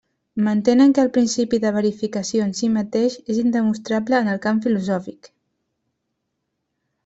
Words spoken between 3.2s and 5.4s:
és indemostrable en el camp filosòfic.